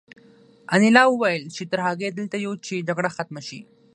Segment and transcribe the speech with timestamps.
[0.73, 3.59] انیلا وویل چې تر هغې دلته یو چې جګړه ختمه شي